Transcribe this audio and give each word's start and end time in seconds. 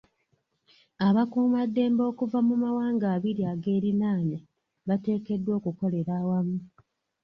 Abakuumaddembe 1.07 2.03
okuva 2.11 2.39
mu 2.47 2.55
mawanga 2.63 3.05
abiri 3.15 3.41
ageeriraanye 3.53 4.37
bateekeddwa 4.87 5.51
okukolera 5.59 6.11
awamu. 6.21 6.57